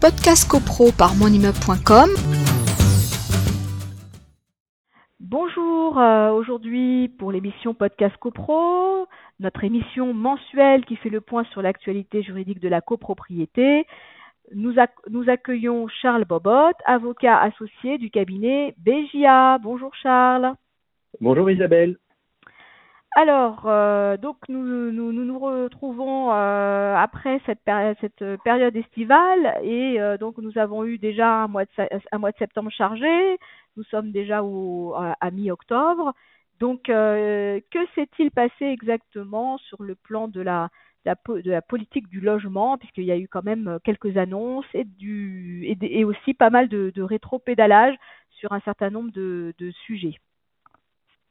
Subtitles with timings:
[0.00, 2.10] Podcast CoPro par monimmeuble.com.
[5.18, 9.08] Bonjour, euh, aujourd'hui pour l'émission Podcast CoPro,
[9.40, 13.86] notre émission mensuelle qui fait le point sur l'actualité juridique de la copropriété.
[14.54, 14.74] Nous,
[15.10, 19.58] nous accueillons Charles Bobot, avocat associé du cabinet BJA.
[19.58, 20.54] Bonjour Charles.
[21.20, 21.96] Bonjour Isabelle.
[23.20, 27.58] Alors, euh, donc nous, nous, nous retrouvons euh, après cette,
[28.00, 33.08] cette période estivale et euh, donc nous avons eu déjà un mois de, septembre chargé.
[33.76, 36.12] Nous sommes déjà au, à, mi-octobre.
[36.60, 40.68] Donc, que s'est-il passé exactement sur le plan de la,
[41.04, 45.76] de la, politique du logement, puisqu'il y a eu quand même quelques annonces et, du,
[45.80, 47.96] et, aussi pas mal de, de rétro-pédalage
[48.30, 50.14] sur un certain nombre de, de sujets.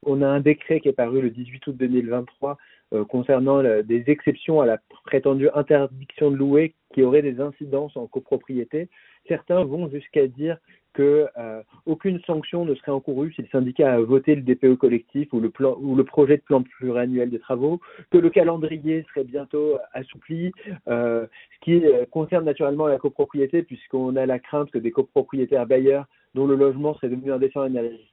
[0.05, 2.57] On a un décret qui est paru le 18 août 2023
[2.93, 8.07] euh, concernant des exceptions à la prétendue interdiction de louer qui auraient des incidences en
[8.07, 8.89] copropriété.
[9.27, 10.57] Certains vont jusqu'à dire
[10.93, 15.31] que euh, aucune sanction ne serait encourue si le syndicat a voté le DPE collectif
[15.31, 19.25] ou le, plan, ou le projet de plan pluriannuel des travaux, que le calendrier serait
[19.25, 20.51] bientôt assoupli,
[20.87, 26.07] euh, ce qui concerne naturellement la copropriété puisqu'on a la crainte que des copropriétaires bailleurs
[26.37, 27.67] dont le logement serait devenu indécent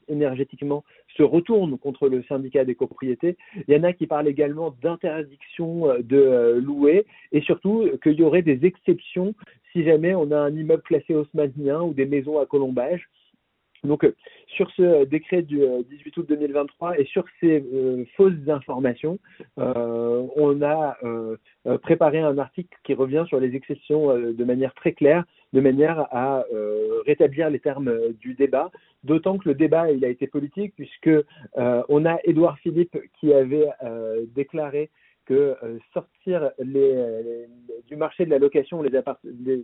[0.09, 0.83] énergétiquement
[1.17, 3.37] se retournent contre le syndicat des copropriétés.
[3.69, 8.15] Il y en a qui parlent également d'interdiction euh, de euh, louer et surtout qu'il
[8.15, 9.35] y aurait des exceptions
[9.75, 13.11] si jamais on a un immeuble classé haussmannien ou des maisons à colombage.
[13.83, 14.14] Donc, euh,
[14.47, 17.62] sur ce décret du 18 août 2023 et sur ces
[18.17, 19.19] fausses informations,
[19.56, 20.97] on a
[21.83, 26.45] préparé un article qui revient sur les exceptions de manière très claire de manière à
[26.52, 28.72] euh, rétablir les termes euh, du débat,
[29.05, 33.33] d'autant que le débat il a été politique puisque euh, on a Édouard Philippe qui
[33.33, 33.69] avait
[34.34, 34.91] déclaré
[35.27, 35.56] que
[35.92, 37.47] sortir les,
[37.86, 38.91] du marché de la location les,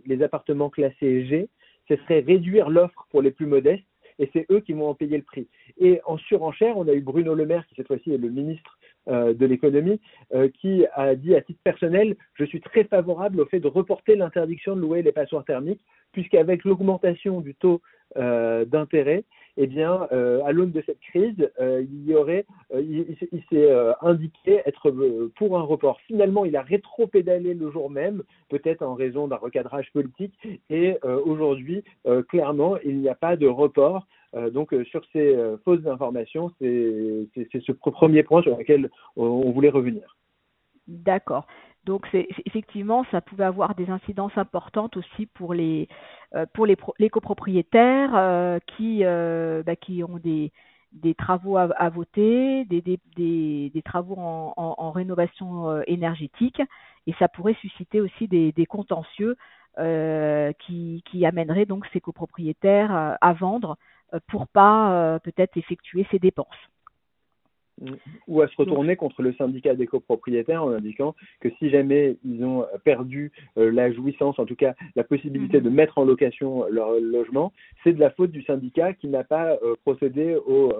[0.05, 1.49] les, appartements classés G,
[1.87, 3.83] ce serait réduire l'offre pour les plus modestes
[4.19, 5.47] et c'est eux qui vont en payer le prix.
[5.79, 8.77] Et en surenchère, on a eu Bruno Le Maire qui cette fois-ci est le ministre
[9.07, 9.99] euh, de l'économie,
[10.35, 14.15] euh, qui a dit à titre personnel, je suis très favorable au fait de reporter
[14.15, 17.81] l'interdiction de louer les passoires thermiques, puisqu'avec l'augmentation du taux
[18.17, 19.23] euh, d'intérêt,
[19.57, 20.07] eh bien,
[20.45, 23.15] à l'aune de cette crise, il y aurait, il,
[23.49, 23.69] s'est
[24.01, 24.91] indiqué être
[25.35, 25.99] pour un report.
[26.07, 30.33] Finalement, il a rétro-pédalé le jour même, peut-être en raison d'un recadrage politique,
[30.69, 31.83] et aujourd'hui,
[32.29, 34.05] clairement, il n'y a pas de report.
[34.35, 39.51] Euh, donc euh, sur ces euh, fausses informations, c'est ce premier point sur lequel on
[39.51, 40.17] voulait revenir.
[40.87, 41.45] D'accord.
[41.85, 45.87] Donc c'est effectivement, ça pouvait avoir des incidences importantes aussi pour les
[46.53, 50.51] pour les, les copropriétaires qui bah, qui ont des
[50.91, 56.61] des travaux à, à voter, des, des, des, travaux en, en, rénovation énergétique,
[57.07, 59.37] et ça pourrait susciter aussi des, des contentieux
[59.77, 63.77] qui, qui amèneraient donc ces copropriétaires à vendre
[64.13, 66.47] euh, pour pas euh, peut-être effectuer ses dépenses
[68.27, 72.43] ou à se retourner contre le syndicat des copropriétaires en indiquant que si jamais ils
[72.43, 75.63] ont perdu euh, la jouissance, en tout cas la possibilité mhm.
[75.63, 77.51] de mettre en location leur logement,
[77.83, 80.73] c'est de la faute du syndicat qui n'a pas procédé au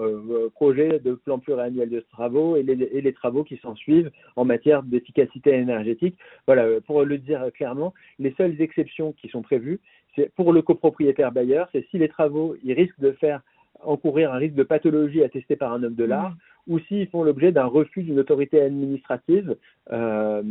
[0.53, 4.45] projet de plan pluriannuel de travaux et les, et les travaux qui s'en suivent en
[4.45, 6.17] matière d'efficacité énergétique.
[6.45, 9.79] Voilà, pour le dire clairement, les seules exceptions qui sont prévues,
[10.15, 13.41] c'est pour le copropriétaire bailleur, c'est si les travaux, ils risquent de faire
[13.83, 16.73] encourir un risque de pathologie attesté par un homme de l'art, mmh.
[16.73, 19.55] ou s'ils font l'objet d'un refus d'une autorité administrative,
[19.91, 20.43] euh,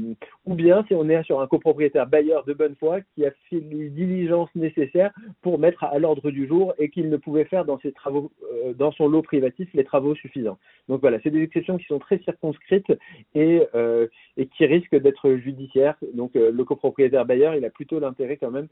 [0.47, 3.61] ou bien si on est sur un copropriétaire bailleur de bonne foi qui a fait
[3.61, 7.79] les diligences nécessaires pour mettre à l'ordre du jour et qu'il ne pouvait faire dans
[7.81, 8.33] ses travaux,
[8.65, 10.59] euh, dans son lot privatif les travaux suffisants.
[10.89, 12.93] Donc voilà, c'est des exceptions qui sont très circonscrites
[13.35, 15.97] et, euh, et qui risquent d'être judiciaires.
[16.15, 18.69] Donc le copropriétaire bailleur, il a plutôt l'intérêt quand même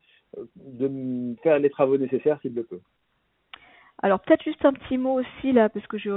[0.56, 2.80] de faire les travaux nécessaires s'il le peut.
[4.00, 6.10] Alors peut-être juste un petit mot aussi là, parce que je,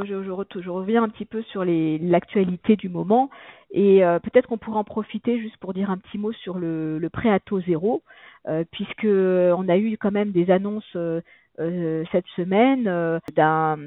[0.69, 3.31] reviens un petit peu sur l'actualité du moment,
[3.71, 6.99] et euh, peut-être qu'on pourrait en profiter juste pour dire un petit mot sur le,
[6.99, 8.03] le prêt à taux zéro,
[8.47, 11.21] euh, puisque on a eu quand même des annonces euh,
[12.11, 12.83] cette semaine
[13.35, 13.77] d'un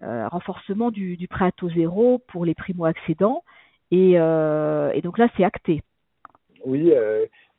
[0.00, 3.44] renforcement du, du, prêt à taux zéro pour les primo-accédants,
[3.90, 5.82] et, et donc là c'est acté.
[6.66, 6.92] Oui,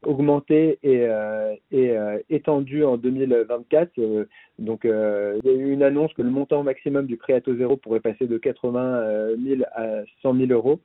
[0.05, 3.91] augmenté et, euh, euh, étendu en 2024.
[3.99, 4.25] Euh,
[4.57, 7.55] donc, il y a eu une annonce que le montant maximum du prêt à taux
[7.55, 10.79] zéro pourrait passer de 80 000 à 100 000 euros.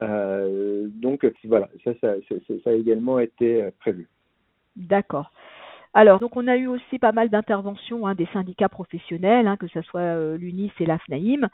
[0.00, 2.14] donc, voilà, ça,
[2.66, 4.08] a également été prévu.
[4.76, 5.30] D'accord.
[5.92, 9.66] Alors, donc on a eu aussi pas mal d'interventions hein, des syndicats professionnels, hein, que
[9.66, 11.48] ce soit l'UNIS et l'AFNAIM.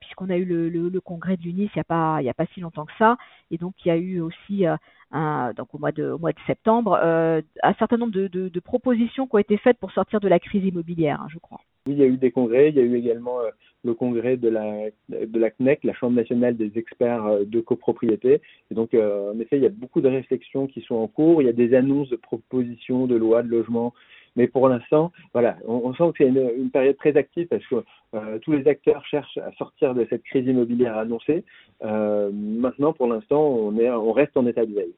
[0.00, 3.16] Puisqu'on a eu le, congrès de l'UNIS il n'y a pas si longtemps que ça,
[3.50, 4.64] et donc il y a eu aussi
[5.12, 6.16] un, donc au mois de
[6.46, 10.64] septembre un certain nombre de, propositions qui ont été faites pour sortir de la crise
[10.64, 11.60] immobilière, hein, je crois.
[11.86, 13.38] Oui, il y a eu des congrès, il y a eu également
[13.84, 18.42] le congrès de la, de la CNEC, la Chambre nationale des experts de copropriété.
[18.70, 21.40] Et donc, en effet, il y a beaucoup de réflexions qui sont en cours.
[21.40, 23.94] Il y a des annonces de propositions de loi de logement
[24.36, 27.84] mais pour l'instant, voilà, on, sent que c'est une, période très active parce que
[28.14, 31.44] euh, tous les acteurs cherchent à sortir de cette crise immobilière annoncée.
[31.82, 34.94] Euh, maintenant, pour l'instant, on, est, on reste en état de veille.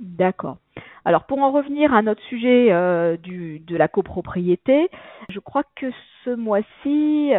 [0.00, 0.58] D'accord.
[1.04, 4.88] Alors pour en revenir à notre sujet euh, de la copropriété,
[5.28, 5.86] je crois que
[6.24, 7.32] ce mois-ci,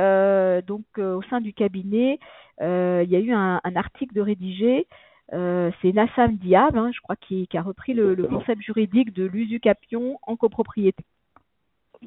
[0.67, 2.19] donc au sein du cabinet,
[2.59, 4.88] il y a eu un, un article de rédigé
[5.33, 10.17] euh, c'est Nassam Diab, hein, je crois, qui, a repris le, concept juridique de l'usucapion
[10.23, 11.03] en copropriété.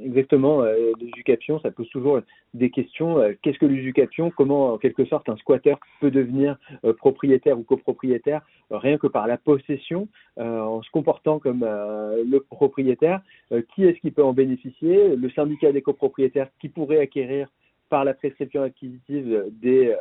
[0.00, 2.20] Exactement, euh, l'usucapion, ça pose toujours
[2.54, 3.18] des questions.
[3.18, 6.56] Euh, qu'est-ce que l'usucapion Comment, en quelque sorte, un squatter peut devenir
[6.96, 8.40] propriétaire ou copropriétaire
[8.70, 10.08] rien que par la possession,
[10.38, 13.20] en se comportant comme le propriétaire
[13.74, 17.48] Qui est-ce qui peut en bénéficier Le syndicat des copropriétaires qui pourrait acquérir
[17.90, 19.94] par la prescription acquisitive des,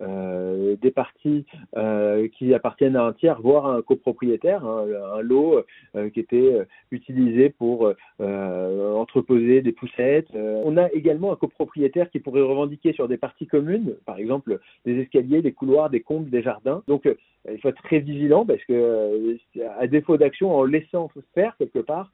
[0.00, 1.44] euh, euh, des parties
[1.76, 4.86] euh, qui appartiennent à un tiers, voire à un copropriétaire, hein,
[5.16, 5.64] un lot
[6.12, 10.28] qui était utilisé pour entreposer des poussettes.
[10.34, 14.98] on a également un copropriétaire qui pourrait revendiquer sur des parties communes, par exemple des
[15.00, 16.82] escaliers, des couloirs, des combles, des jardins.
[16.88, 17.08] Donc
[17.50, 19.36] il faut être très vigilant parce que
[19.78, 22.10] à défaut d'action, en laissant faire quelque part,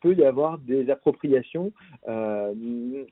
[0.00, 1.72] peut y avoir des appropriations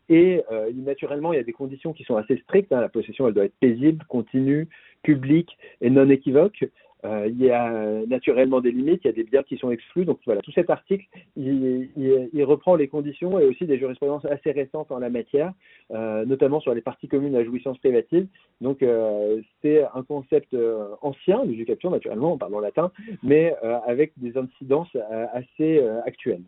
[0.08, 0.42] et
[0.74, 2.72] naturellement il y a des conditions qui sont assez strictes.
[2.72, 2.80] Hein.
[2.80, 4.68] La possession, elle doit être paisible, continue,
[5.02, 6.64] publique et non équivoque.
[7.04, 7.70] Euh, il y a
[8.06, 10.04] naturellement des limites, il y a des biens qui sont exclus.
[10.04, 11.04] Donc voilà, tout cet article,
[11.36, 15.52] il, reprend les conditions et aussi des jurisprudences assez récentes en la matière,
[15.92, 18.26] euh, notamment sur les parties communes à jouissance privative.
[18.60, 20.56] Donc euh, c'est un concept
[21.02, 22.90] ancien, l'usucapion naturellement, on parle latin,
[23.22, 23.54] mais
[23.86, 24.94] avec des incidences
[25.32, 26.42] assez actuelles.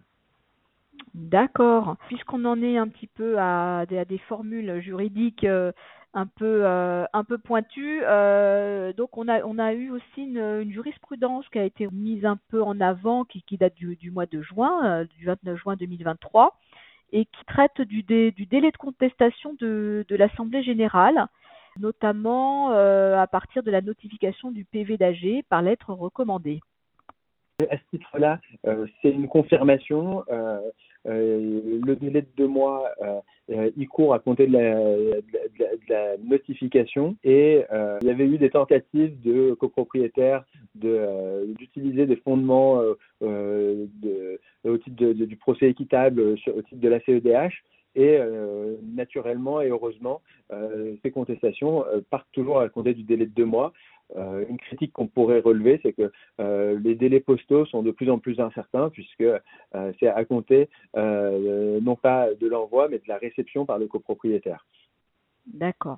[1.15, 1.97] D'accord.
[2.09, 5.47] Puisqu'on en est un petit peu à, des formules juridiques
[6.15, 10.71] un peu euh, un peu pointues, euh, donc on a on a eu aussi une,
[10.71, 15.05] jurisprudence qui a été mise un peu en avant, qui, date du, mois de juin,
[15.05, 16.59] du 29 juin 2023,
[17.13, 21.27] et qui traite du, du délai de contestation de, de l'Assemblée générale,
[21.79, 26.61] notamment à partir de la notification du PV d'AG par lettre recommandée.
[27.69, 28.41] À ce titre-là,
[29.03, 30.25] c'est une confirmation.
[31.07, 33.21] Euh, le délai de deux mois, euh,
[33.51, 37.65] euh, il court à compter de la, notification et
[38.03, 42.81] il y avait eu des tentatives de copropriétaires d'utiliser des fondements
[43.23, 47.53] au titre du procès équitable au titre de la CEDH
[47.95, 48.19] et
[48.95, 50.23] naturellement et heureusement,
[51.03, 53.73] ces contestations partent toujours à compter du délai de deux mois.
[54.17, 56.11] Euh, une critique qu'on pourrait relever, c'est que
[56.41, 60.69] euh, les délais postaux sont de plus en plus incertains puisque euh, c'est à compter
[60.95, 64.67] non pas de l'envoi mais de la réception par le copropriétaire.
[65.47, 65.97] D'accord.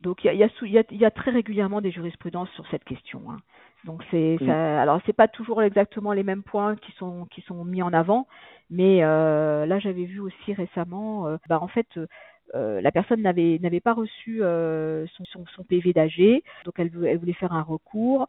[0.00, 3.22] Donc il y a, y, a, y a, très régulièrement des jurisprudences sur cette question.
[3.30, 3.38] Hein.
[3.86, 7.82] Donc c'est alors c'est pas toujours exactement les mêmes points qui sont qui sont mis
[7.82, 8.26] en avant,
[8.68, 11.86] mais là j'avais vu aussi récemment, bah, en fait
[12.54, 17.18] euh, la personne n'avait n'avait pas reçu euh, son, son, PV d'AG, donc elle, elle,
[17.18, 18.28] voulait faire un recours.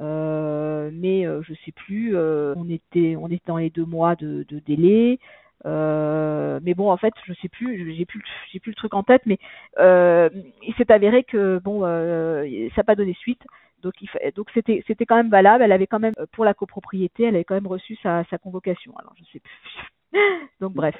[0.00, 4.58] Euh, mais je sais plus, on était on était dans les deux mois de, de
[4.60, 5.18] délai.
[5.64, 9.22] mais bon, en fait, je sais plus, j'ai plus, j'ai plus le truc en tête,
[9.26, 9.38] mais
[9.78, 13.42] il s'est avéré que bon, ça n'a pas donné suite.
[13.84, 15.62] Donc, il donc c'était, c'était quand même valable.
[15.62, 18.94] Elle avait quand même, pour la copropriété, elle avait quand même reçu sa, sa convocation.
[18.96, 20.20] Alors, je sais plus.
[20.60, 20.96] Donc bref,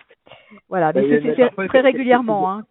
[0.69, 2.53] voilà, mais c'est très régulièrement.
[2.53, 2.65] Hein.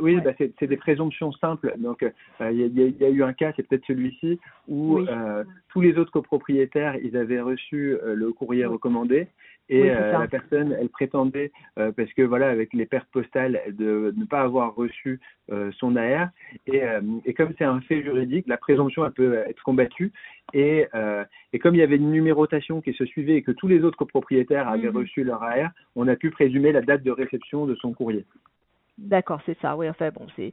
[0.00, 1.74] Oui, bah c'est des présomptions simples.
[1.76, 5.98] Donc, euh, il y, a eu un cas, c'est peut-être celui-ci, où euh, tous les
[5.98, 9.28] autres copropriétaires, ils avaient reçu euh, le courrier recommandé
[9.72, 14.42] et la personne, elle prétendait, parce que voilà, avec les pertes postales, de ne pas
[14.42, 15.20] avoir reçu
[15.78, 16.28] son AR.
[16.66, 16.82] Et,
[17.24, 20.12] et comme c'est un fait juridique, la présomption, elle peut être combattue.
[20.52, 20.86] Et,
[21.52, 23.96] et comme il y avait une numérotation qui se suivait et que tous les autres
[23.96, 24.98] copropriétaires avaient mhm.
[24.98, 28.24] reçu leur AR, on a pu présumer la date de réception de son courrier.
[29.02, 29.76] D'accord, c'est ça.
[29.76, 30.52] Oui, enfin bon, c'est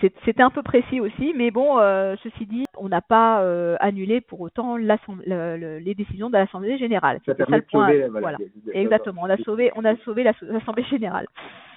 [0.00, 4.20] c'était un peu précis aussi, mais bon, euh, ceci dit, on n'a pas euh, annulé
[4.20, 7.20] pour autant les décisions de l'Assemblée générale.
[7.26, 7.90] C'était ça le point.
[8.08, 8.38] voilà,
[8.72, 9.22] exactement.
[9.24, 11.26] On a sauvé, on a sauvé l'Assemblée générale.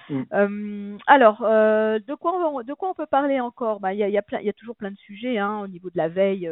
[0.08, 0.22] Mm.
[0.32, 3.80] Euh, alors, de quoi on, de quoi on peut parler encore?
[3.80, 5.66] Bah, il y a, y a il y a toujours plein de sujets hein, au
[5.66, 6.48] niveau de la veille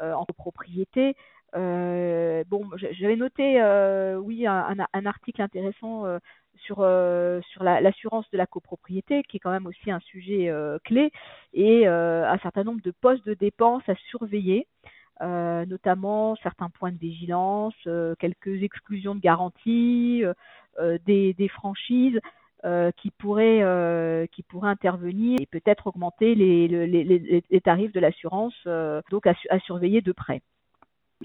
[0.00, 1.14] en propriété.
[1.54, 3.62] bon, j'avais noté,
[4.18, 6.04] oui, un, un, article intéressant
[6.56, 10.52] sur sur l'assurance de la copropriété, qui est quand même aussi un sujet
[10.84, 11.10] clé,
[11.52, 14.66] et un certain nombre de postes de dépenses à surveiller.
[15.20, 17.74] notamment certains points de vigilance,
[18.18, 20.24] quelques exclusions de garantie,
[21.06, 22.20] des, franchises.
[22.64, 29.34] Euh, qui euh, pourrait intervenir et peut-être augmenter les, tarifs de l'assurance euh, donc à,
[29.66, 30.40] surveiller de près.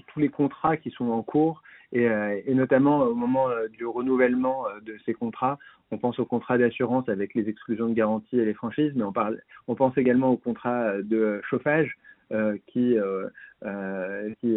[0.08, 2.08] Tous les contrats qui sont en cours et,
[2.46, 5.58] et notamment au moment du renouvellement de ces contrats,
[5.90, 9.12] on pense aux contrats d'assurance avec les exclusions de garantie et les franchises, mais on,
[9.12, 11.96] parle, on pense également aux contrats de chauffage
[12.32, 13.28] euh, qui, euh,
[13.64, 14.56] euh, qui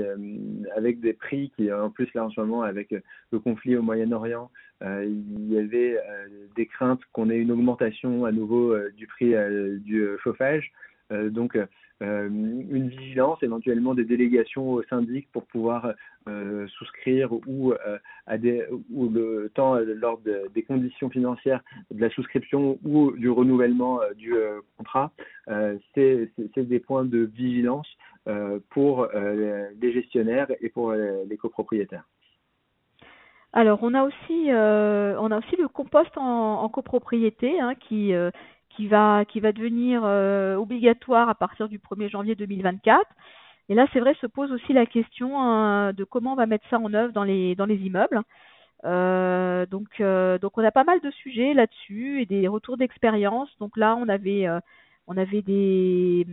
[0.76, 2.94] avec des prix qui, en plus là en ce moment avec
[3.32, 5.98] le conflit au Moyen-Orient, il y avait
[6.56, 9.34] des craintes qu'on ait une augmentation à nouveau du prix
[9.80, 10.72] du chauffage.
[11.10, 11.66] donc euh,
[12.02, 15.94] une vigilance, éventuellement des délégations au syndic pour pouvoir
[16.28, 23.12] euh, souscrire ou, euh, ou le temps lors des conditions financières de la souscription ou
[23.12, 24.34] du renouvellement du
[24.78, 25.12] contrat.
[25.96, 27.88] C'est des points de vigilance
[28.70, 32.08] pour les gestionnaires et pour les copropriétaires.
[33.52, 38.14] Alors on a aussi on a aussi le compost en, copropriété hein, qui
[38.76, 43.06] qui va, qui va devenir euh, obligatoire à partir du 1er janvier 2024.
[43.70, 46.68] Et là, c'est vrai, se pose aussi la question hein, de comment on va mettre
[46.70, 48.22] ça en œuvre dans les, dans les immeubles.
[48.86, 53.50] Euh, donc, euh, donc, on a pas mal de sujets là-dessus et des retours d'expérience.
[53.60, 54.48] Donc là, on avait,
[55.08, 56.28] on avait des,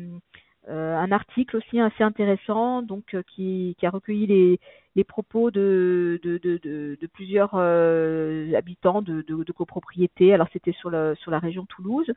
[0.68, 4.60] un article aussi assez intéressant, donc qui, qui a recueilli les,
[4.96, 6.58] les propos de, de, de,
[7.00, 10.34] de, plusieurs euh, habitants de, copropriétés.
[10.34, 12.10] Alors c'était sur, le, sur la région Toulouse.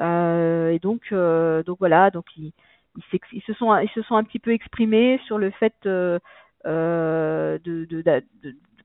[0.00, 2.52] Euh, et donc, euh, donc voilà, donc ils,
[2.96, 6.20] ils, se sont, ils se sont un petit peu exprimés sur le fait de,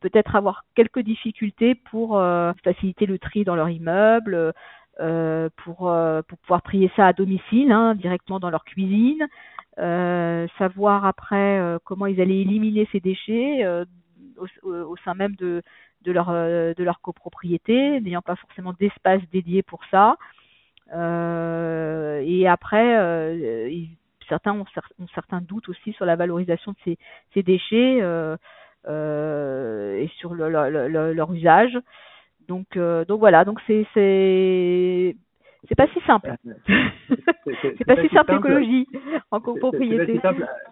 [0.02, 2.22] peut-être avoir quelques difficultés pour
[2.64, 4.54] faciliter le tri dans leur immeuble.
[4.98, 5.94] Pour,
[6.27, 9.27] pour pouvoir trier ça à domicile, hein, directement dans leur cuisine,
[9.80, 13.86] euh, savoir après euh, comment ils allaient éliminer ces déchets euh,
[14.63, 15.62] au, sein même de,
[16.01, 20.18] de, leur, de leur copropriété, n'ayant pas forcément d'espace dédié pour ça.
[20.92, 23.89] et après,
[24.30, 24.66] certains ont,
[25.13, 26.98] certains doutes aussi sur la valorisation de ces,
[27.34, 31.77] ces déchets et sur leur usage.
[32.48, 33.86] Donc, donc voilà, donc c'est
[35.68, 36.34] c'est pas si simple.
[36.68, 38.88] c'est pas, si simple l'écologie
[39.32, 40.20] en copropriété.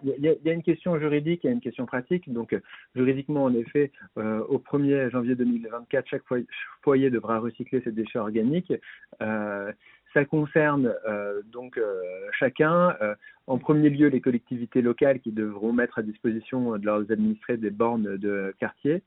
[0.04, 2.32] Il y, a, une question juridique et une question pratique.
[2.32, 2.60] Donc, euh,
[2.94, 6.22] juridiquement, en effet, euh, au 1er janvier 2024, chaque
[6.82, 8.72] foyer devra recycler ses déchets organiques.
[9.20, 9.72] Euh,
[10.14, 10.94] ça concerne
[11.52, 11.78] donc
[12.38, 12.96] chacun.
[13.46, 17.68] en premier lieu, les collectivités locales qui devront mettre à disposition de leurs administrés des
[17.68, 19.02] bornes de quartier.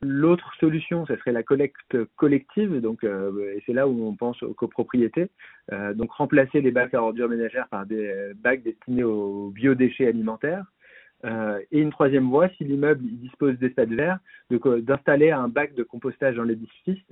[0.00, 4.40] L'autre solution, ce serait la collecte collective, donc euh, et c'est là où on pense
[4.44, 5.28] aux copropriétés.
[5.72, 10.64] Euh, donc remplacer les bacs à ordures ménagères par des bacs destinés aux biodéchets alimentaires.
[11.24, 16.36] Euh, et une troisième voie, si l'immeuble dispose d'espace vert, d'installer un bac de compostage
[16.36, 17.02] dans l'édifice.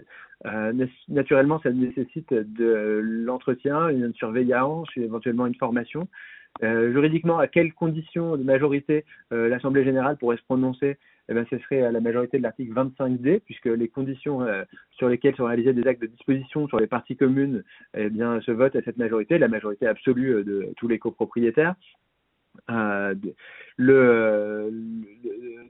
[1.08, 6.06] naturellement, ça nécessite de l'entretien, une surveillance, éventuellement une formation.
[6.62, 10.98] juridiquement, à quelles conditions de majorité l'Assemblée générale pourrait se prononcer
[11.28, 15.08] eh ben, ce serait à la majorité de l'article 25D, puisque les conditions euh, sur
[15.08, 17.64] lesquelles sont réalisés des actes de disposition sur les parties communes
[17.94, 21.74] eh bien, se votent à cette majorité, la majorité absolue euh, de tous les copropriétaires.
[22.70, 23.14] Euh,
[23.76, 24.70] le,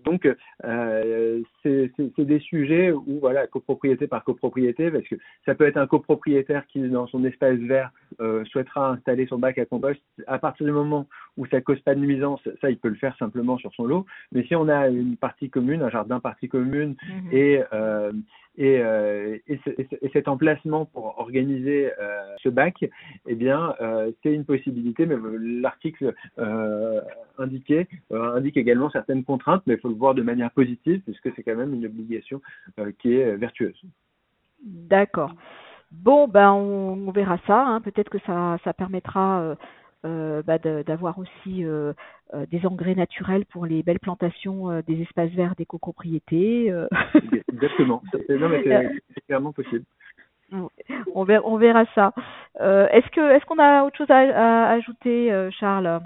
[0.04, 0.28] donc
[0.64, 5.88] euh, c'est des sujets où voilà copropriété par copropriété parce que ça peut être un
[5.88, 10.00] copropriétaire qui dans son espace vert euh, souhaitera installer son bac à compost.
[10.28, 13.16] À partir du moment où ça cause pas de nuisance ça il peut le faire
[13.18, 14.06] simplement sur son lot.
[14.30, 18.12] Mais si on a une partie commune un jardin partie commune mmh et euh,
[18.58, 22.84] et, euh, et, et, cet emplacement pour organiser euh, ce bac,
[23.26, 25.16] eh bien, euh, c'est une possibilité, mais
[25.60, 26.14] l'article
[27.38, 31.42] indiqué indique également certaines contraintes, mais il faut le voir de manière positive, puisque c'est
[31.42, 32.40] quand même une obligation
[32.98, 33.80] qui est vertueuse.
[34.62, 35.34] D'accord.
[35.92, 37.64] Bon, ben on, verra ça.
[37.64, 37.80] Hein.
[37.80, 39.56] Peut-être que ça, ça permettra
[40.06, 41.92] euh, bah, d'avoir aussi euh,
[42.32, 46.72] euh, des engrais naturels pour les belles plantations des espaces verts des copropriétés.
[47.52, 48.02] Exactement.
[48.12, 48.36] c'est
[49.26, 49.84] clairement possible.
[51.14, 52.12] On verra, on verra ça.
[52.60, 56.00] est-ce que est-ce qu'on a autre chose à, ajouter, Charles,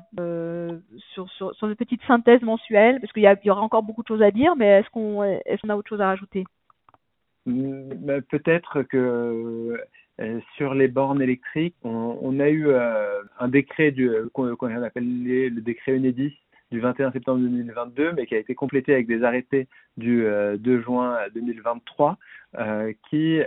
[1.12, 4.30] sur, sur, une petite synthèse mensuelle Parce qu'il y, aura encore beaucoup de choses à
[4.30, 6.44] dire, mais est-ce qu'on qu'on a autre chose à rajouter?
[7.46, 9.76] Hmm, bah, Peut-être que
[10.20, 13.94] euh, sur les bornes électriques, on, a eu euh, un décret
[14.32, 16.36] qu'on appelle le décret Enedis
[16.70, 20.24] du 21 septembre 2022, mais qui a été complété avec des arrêtés du
[20.58, 22.16] 2 juin 2023
[23.08, 23.40] qui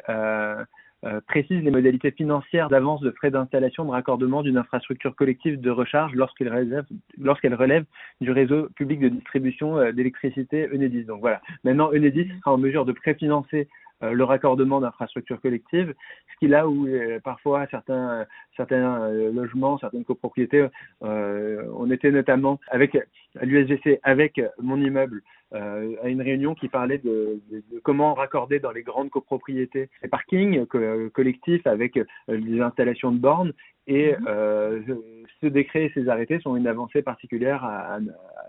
[1.27, 6.13] précise les modalités financières d'avance de frais d'installation de raccordement d'une infrastructure collective de recharge
[6.13, 6.85] lorsqu'elle relève,
[7.17, 7.85] lorsqu'elle relève
[8.21, 11.03] du réseau public de distribution d'électricité Enedis.
[11.03, 15.93] Donc voilà, maintenant Enedis sera en mesure de préfinancer euh, le raccordement d'infrastructures collectives,
[16.33, 18.25] ce qui là où euh, parfois certains,
[18.57, 20.67] certains euh, logements, certaines copropriétés,
[21.01, 27.39] on était notamment avec à l'USGC, avec mon immeuble, à une réunion qui parlait de,
[27.83, 30.65] comment raccorder dans les grandes copropriétés les parkings
[31.13, 33.53] collectifs avec des installations de bornes.
[33.85, 34.97] Et mhm.
[35.41, 37.99] ce décret et ces arrêtés sont une avancée particulière à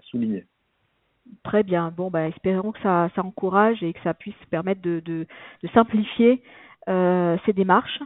[0.03, 0.47] souligner.
[1.43, 1.93] Très bien.
[1.97, 5.27] Bon, bah, espérons que ça, encourage et que ça puisse permettre de,
[5.73, 6.43] simplifier
[6.89, 8.03] euh, ces démarches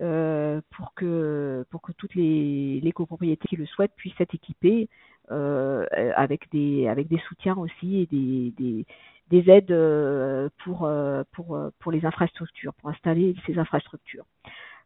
[0.00, 4.88] euh, pour que pour que toutes les, copropriétés qui le souhaitent puissent être équipées
[5.30, 8.86] euh, avec des avec des soutiens aussi et des, des,
[9.30, 10.90] des aides pour
[11.32, 14.24] pour pour les infrastructures pour installer ces infrastructures.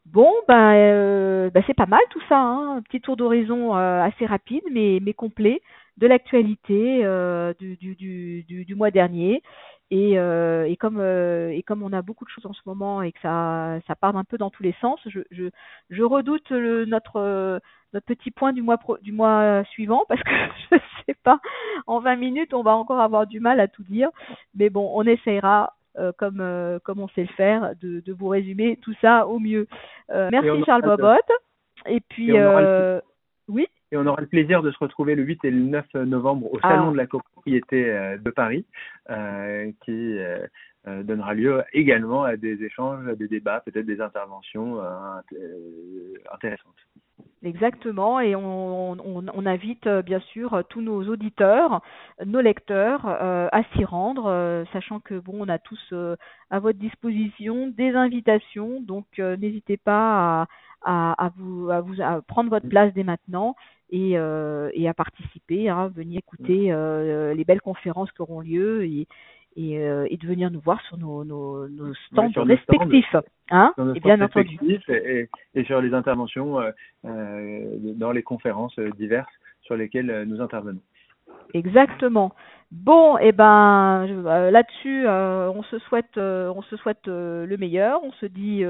[0.07, 2.77] Bon, bah, bah c'est pas mal tout ça, hein.
[2.77, 5.61] un petit tour d'horizon assez rapide mais mais complet
[5.97, 9.43] de l'actualité euh, du, du, du, du, mois dernier.
[9.93, 13.03] Et, euh, et, comme, euh, et comme on a beaucoup de choses en ce moment
[13.03, 15.45] et que ça, ça part un peu dans tous les sens, je, je,
[15.91, 17.61] je redoute le, notre,
[17.93, 20.31] notre petit point du mois, pro, du mois suivant parce que
[20.71, 21.41] je sais pas,
[21.89, 24.11] en 20 minutes, on va encore avoir du mal à tout dire.
[24.55, 28.29] Mais bon, on essayera euh, comme, euh, comme on sait le faire, de, de, vous
[28.29, 29.67] résumer tout ça au mieux.
[30.13, 31.17] Euh, merci Charles Bobot.
[31.87, 32.31] Et puis,
[33.51, 33.67] oui.
[33.93, 36.61] Et on aura le plaisir de se retrouver le 8 et le 9 novembre au
[36.61, 36.93] Salon ah.
[36.93, 38.65] de la copropriété euh, de Paris,
[39.11, 40.47] euh, qui euh,
[41.03, 44.81] donnera lieu également à des échanges, à des débats, peut-être des interventions
[46.33, 46.77] intéressantes.
[47.43, 51.83] Exactement, et on, on, on, invite bien sûr tous nos auditeurs,
[52.25, 55.95] nos lecteurs à s'y rendre, sachant que bon, on a tous
[56.49, 60.47] à votre disposition des invitations, donc n'hésitez pas à,
[60.83, 63.55] à, vous, à vous à prendre votre place dès maintenant
[63.91, 68.85] et, euh, et à participer, hein, venir écouter euh, les belles conférences qui auront lieu
[68.85, 69.07] et,
[69.57, 73.17] et, euh, et de venir nous voir sur nos, nos, nos stands respectifs.
[73.51, 74.59] hein, et bien entendu.
[74.89, 76.59] Et, et, sur les interventions
[77.03, 80.81] dans les conférences diverses sur lesquelles nous intervenons.
[81.55, 82.35] Exactement.
[82.71, 87.57] Bon, et eh ben euh, là-dessus, euh, on se souhaite, euh, on se souhaite le
[87.57, 88.03] meilleur.
[88.05, 88.63] On se dit,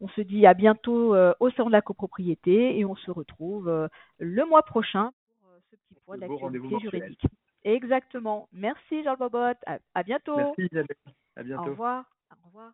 [0.00, 4.44] on se dit à bientôt au sein de la copropriété et on se retrouve le
[4.46, 7.26] mois prochain pour ce petit point d'actualité juridique.
[7.62, 8.48] Exactement.
[8.52, 9.54] Merci Jean Bobot.
[9.66, 10.36] À, à bientôt.
[10.36, 10.96] Merci Isabelle.
[11.36, 11.62] À bientôt.
[11.62, 12.04] Au revoir.
[12.30, 12.72] Au revoir.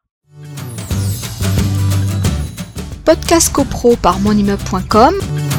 [3.05, 5.50] Podcast CoPro par monimmeuble.com